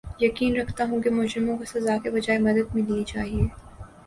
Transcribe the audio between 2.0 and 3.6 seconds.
کے بجاے مدد ملنی چاھیے